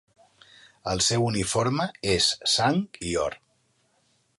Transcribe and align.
El 0.93 1.03
seu 1.07 1.27
uniforme 1.27 1.87
és 2.17 2.33
sang 2.57 2.83
i 3.11 3.15
or. 3.27 3.41